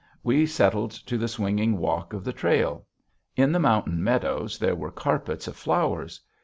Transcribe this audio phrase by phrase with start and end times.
[0.23, 2.87] We settled to the swinging walk of the trail.
[3.35, 6.19] In the mountain meadows there were carpets of flowers.